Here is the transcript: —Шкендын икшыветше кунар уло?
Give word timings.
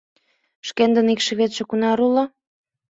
—Шкендын 0.67 1.07
икшыветше 1.13 1.63
кунар 1.69 1.99
уло? 2.07 2.23